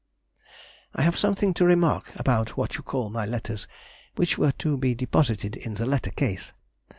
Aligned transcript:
I 0.95 1.03
have 1.03 1.15
something 1.15 1.53
to 1.53 1.63
remark 1.63 2.11
about 2.15 2.57
what 2.57 2.73
you 2.75 2.81
call 2.81 3.11
my 3.11 3.23
letters, 3.23 3.67
which 4.15 4.35
were 4.35 4.53
to 4.53 4.75
be 4.75 4.95
deposited 4.95 5.55
in 5.57 5.75
the 5.75 5.85
letter 5.85 6.09
case. 6.09 6.53